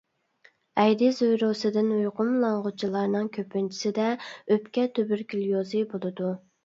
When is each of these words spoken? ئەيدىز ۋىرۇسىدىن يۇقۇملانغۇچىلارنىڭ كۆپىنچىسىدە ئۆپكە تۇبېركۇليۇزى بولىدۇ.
ئەيدىز 0.83 1.19
ۋىرۇسىدىن 1.25 1.91
يۇقۇملانغۇچىلارنىڭ 1.97 3.29
كۆپىنچىسىدە 3.37 4.09
ئۆپكە 4.25 4.87
تۇبېركۇليۇزى 4.97 5.85
بولىدۇ. 5.93 6.33